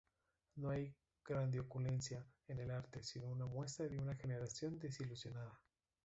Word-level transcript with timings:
No 0.55 0.71
hay 0.71 0.95
grandilocuencia 1.23 2.25
en 2.47 2.57
el 2.57 2.71
arte, 2.71 3.03
sino 3.03 3.27
una 3.29 3.45
muestra 3.45 3.87
de 3.87 3.99
una 3.99 4.15
generación 4.15 4.79
desilusionada". 4.79 5.59